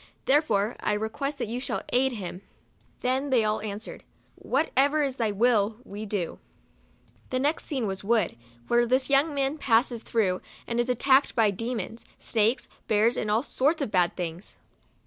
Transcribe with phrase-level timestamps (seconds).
[0.25, 2.41] Therefore I request that you shall aid him."
[3.01, 6.39] Then they all answered," What ever is thy will, we do."
[7.29, 8.35] The next scene was a wood,
[8.67, 13.43] where this young man passes through, and is attacked by demons, snakes, bears, and all
[13.43, 14.55] sorts of bad things.